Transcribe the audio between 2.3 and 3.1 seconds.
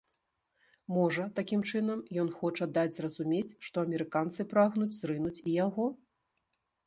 хоча даць